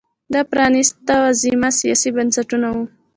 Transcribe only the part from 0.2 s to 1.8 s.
دا پرانیست وزمه